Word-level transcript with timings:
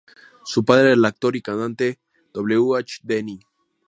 Su 0.45 0.65
padre 0.65 0.85
era 0.85 0.93
el 0.93 1.05
actor 1.05 1.35
y 1.35 1.43
cantante 1.43 1.99
W. 2.33 2.75
H. 2.79 3.01
Denny. 3.03 3.39